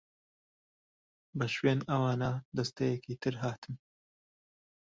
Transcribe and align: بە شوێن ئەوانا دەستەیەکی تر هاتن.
بە 1.37 1.47
شوێن 1.55 1.79
ئەوانا 1.89 2.31
دەستەیەکی 2.55 3.19
تر 3.23 3.33
هاتن. 3.43 3.73